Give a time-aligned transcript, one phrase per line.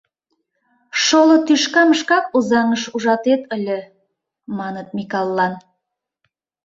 [1.03, 3.79] Шоло тӱшкам шкак Озаҥыш ужатет ыле,—
[4.57, 5.53] маныт Микаллан.